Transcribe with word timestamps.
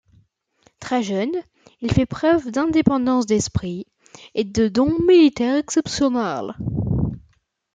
Très 0.79 1.03
jeune, 1.03 1.43
il 1.81 1.91
fait 1.93 2.07
preuve 2.07 2.49
d'indépendance 2.49 3.27
d'esprit 3.27 3.85
et 4.33 4.43
de 4.43 4.67
dons 4.67 4.97
militaires 5.05 5.57
exceptionnels. 5.57 6.55